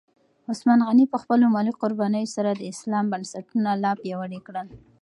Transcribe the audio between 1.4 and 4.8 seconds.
مالي قربانیو سره د اسلام بنسټونه لا پیاوړي کړل.